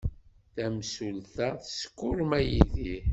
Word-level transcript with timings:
Tamsulta 0.55 1.47
teskurma 1.63 2.39
Yidir. 2.51 3.03